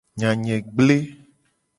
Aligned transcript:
Nya 0.19 0.31
nye 0.41 0.55
gble. 0.75 0.97